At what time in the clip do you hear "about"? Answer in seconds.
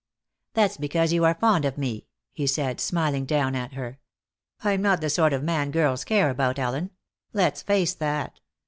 6.31-6.57